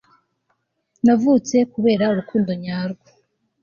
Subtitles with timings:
[1.05, 3.07] navutse kubera urukundo nyarwo